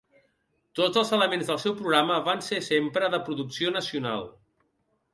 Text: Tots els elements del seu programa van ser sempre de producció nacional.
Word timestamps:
Tots 0.79 1.01
els 1.01 1.11
elements 1.17 1.51
del 1.51 1.59
seu 1.65 1.77
programa 1.83 2.17
van 2.31 2.43
ser 2.49 2.61
sempre 2.71 3.13
de 3.17 3.23
producció 3.31 3.79
nacional. 3.81 4.29